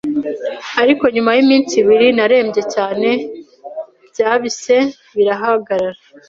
[0.81, 3.09] ariko nyuma y’iminsi ibiri narembye cyane
[4.11, 4.75] bya bise
[5.15, 5.99] birahagarara